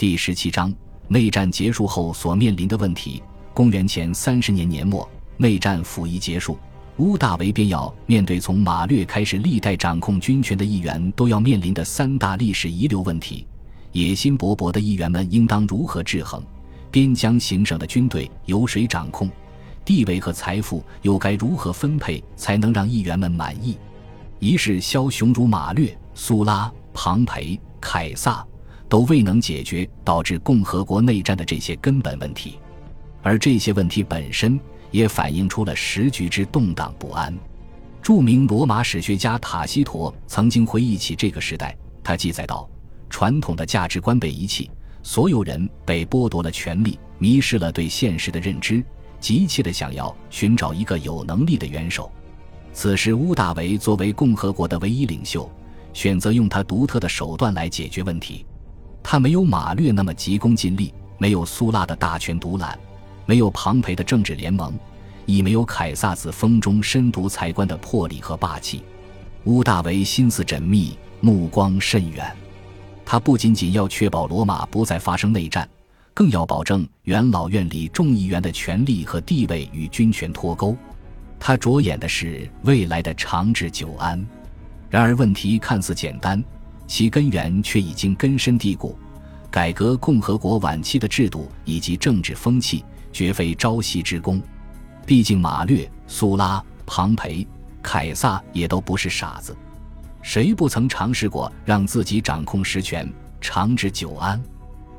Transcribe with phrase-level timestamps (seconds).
[0.00, 0.72] 第十七章：
[1.08, 3.22] 内战结束后所面临的问题。
[3.52, 6.58] 公元前三十年年末，内战甫一结束，
[6.96, 13.46] 屋大维便要面对从马略开始历代掌控军权的议员都要面临的三大历史遗留问题：
[13.92, 16.42] 野心勃勃的议员们应当如何制衡？
[16.90, 19.30] 边疆行省的军队由谁掌控？
[19.84, 23.76] 地位和财富又该如何分配才能让议员们满意？
[24.38, 28.42] 一是枭雄如马略、苏拉、庞培、凯撒
[28.90, 32.58] 都未能解决导致共和国内战的这些根本问题，
[33.22, 34.58] 而这些问题本身
[34.90, 37.32] 也反映出了时局之动荡不安。
[38.02, 42.68] 著名罗马史学家塔西佗曾经回忆起这个时代，他记载道
[43.08, 44.68] ：“传统的价值观被遗弃，
[45.04, 48.84] 所有人被剥夺了权利，迷失了对现实的认知。”
[49.20, 52.10] 急切地想要寻找一个有能力的元首。
[52.72, 55.48] 此时，乌大维作为共和国的唯一领袖，
[55.92, 58.46] 选择用他独特的手段来解决问题。
[59.02, 62.78] 他没有马略那么急功近利，没有苏拉的大权独揽，
[63.26, 64.78] 没有庞培的政治联盟，
[65.26, 68.82] 亦没有凯撒子风中深读财官的魄力和霸气。
[69.44, 72.30] 乌大维心思缜密，目光甚远。
[73.04, 75.68] 他不仅仅要确保罗马不再发生内战。
[76.12, 80.76] 更要保证元老院里众议员的权力和地位与军权脱钩，
[81.38, 84.22] 他着眼的是未来的长治久安。
[84.90, 86.42] 然而问题看似简单，
[86.90, 88.98] 其根源却已经根深蒂固。
[89.48, 94.42] 改革共和国晚期的制度以及政治风气，绝非朝夕之功。
[95.06, 97.46] 毕竟马略、苏拉、庞培、
[97.80, 99.56] 凯撒也都不是傻子，
[100.20, 103.08] 谁不曾尝试过让自己掌控实权，
[103.40, 104.42] 长治久安？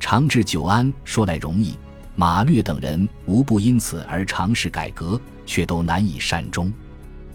[0.00, 1.74] 长治久安说来容易，
[2.16, 6.72] 马略等人无不因此而尝试改革，却都难以善终。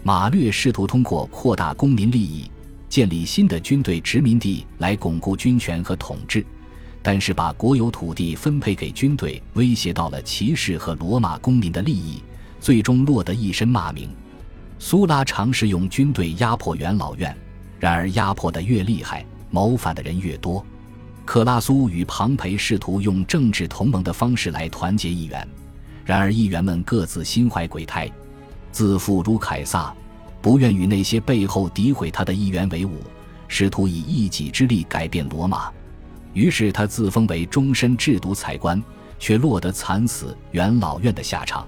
[0.02, 2.50] 马略试图通过扩大公民利益，
[2.90, 6.44] 建立新的军队殖民地来巩固军权和统治，
[7.00, 12.20] 但是把国有土地分配给军队，威胁到了骑士和罗马公民的利益，
[12.58, 14.10] 最终落得一身骂名。
[14.80, 17.34] 苏拉尝试用军队压迫元老院，
[17.78, 20.64] 然而压迫的越厉害，谋反的人越多。
[21.24, 25.46] 克拉苏与庞培试图用政治同盟的方式来团结议员，
[26.04, 28.10] 然而议员们各自心怀鬼胎，
[28.72, 29.94] 自负如凯撒，
[30.40, 32.98] 不愿与那些背后诋毁他的议员为伍，
[33.48, 35.70] 试图以一己之力改变罗马。
[36.32, 38.82] 于是他自封为终身制毒财官，
[39.18, 41.66] 却落得惨死元老院的下场。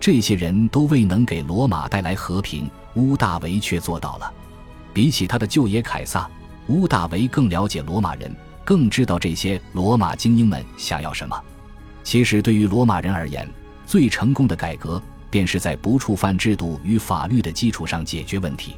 [0.00, 4.32] 这些人都未能给罗马带来和平，乌大维却做到了。
[4.94, 6.30] 比起他的舅爷凯撒，
[6.68, 8.34] 乌大维更了解罗马人。
[8.64, 11.34] 更知道这些罗马精英们想要什么。
[12.04, 13.48] 其实，对于罗马人而言，
[13.86, 18.74] 最成功的改革便是在不触犯制度与法律的基础上解决问题。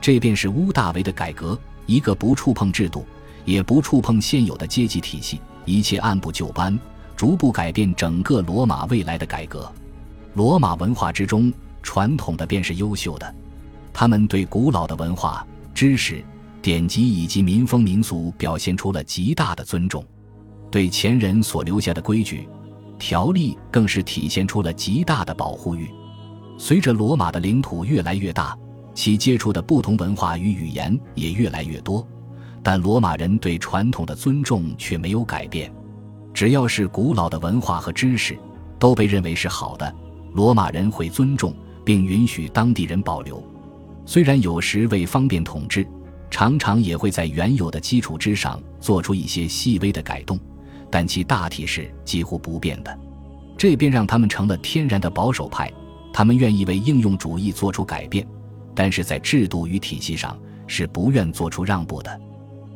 [0.00, 3.04] 这便是屋大维的改革：一个不触碰制度，
[3.44, 6.78] 也不触碰现有的阶级体系，一切按部就班，
[7.16, 9.70] 逐步改变整个罗马未来的改革。
[10.34, 11.52] 罗马文化之中，
[11.82, 13.34] 传统的便是优秀的，
[13.92, 16.24] 他们对古老的文化知识。
[16.62, 20.04] 典籍以及民风民俗表现出了极大的尊重，
[20.70, 22.46] 对前人所留下的规矩、
[23.00, 25.90] 条例更是体现出了极大的保护欲。
[26.56, 28.56] 随着罗马的领土越来越大，
[28.94, 32.06] 其接触的不同文化与语言也越来越多，
[32.62, 35.72] 但罗马人对传统的尊重却没有改变。
[36.32, 38.38] 只要是古老的文化和知识，
[38.78, 39.92] 都被认为是好的，
[40.34, 41.52] 罗马人会尊重
[41.84, 43.42] 并允许当地人保留。
[44.04, 45.84] 虽然有时为方便统治。
[46.32, 50.38] 常常也会在原有的基础之上做出一些细微的改动，
[50.90, 52.98] 但其大体是几乎不变的。
[53.56, 55.70] 这便让他们成了天然的保守派。
[56.12, 58.26] 他们愿意为应用主义做出改变，
[58.74, 60.36] 但是在制度与体系上
[60.66, 62.20] 是不愿做出让步的。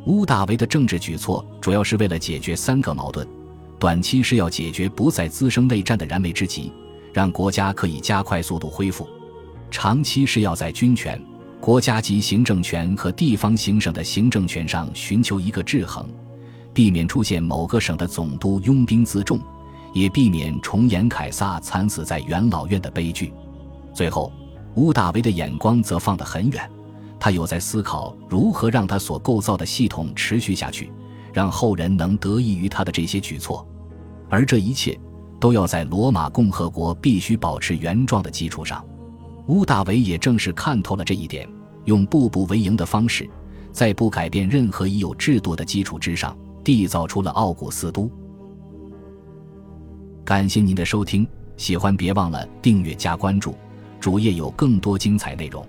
[0.06, 3.26] 乌大维的政治举措主要是为了解决三个矛盾：
[3.78, 6.72] 短期是要解决不再滋生内战的燃眉之急，
[7.12, 9.04] 让国家可以加快速度恢复；
[9.70, 11.20] 长期是要在军权。
[11.60, 16.06] 国家级行政权和地方行省的行政权上寻求一个制衡，
[16.74, 19.38] 避免出现某个省的总督拥兵自重，
[19.92, 23.32] 也避免重演凯撒惨死在元老院的悲剧。
[23.94, 24.32] 最后，
[24.74, 26.68] 乌大维的眼光则放得很远，
[27.20, 30.92] 他有在思考如何让他所构造的系统持续下去，
[31.32, 33.64] 让后人能得益于他的这些举措，
[34.28, 34.98] 而这一切
[35.38, 38.84] 都要在罗马共和国必须保持原状的基础上。
[39.46, 41.48] 乌大维也正是看透了这一点，
[41.84, 43.30] 用步步为营的方式，
[43.70, 48.10] 在不改变任何已有制度的基础之上，缔造出了奥古斯都。
[50.24, 51.26] 感谢您的收听，
[51.56, 53.54] 喜欢别忘了订阅加关注，
[54.00, 55.64] 主页有更多精彩内容。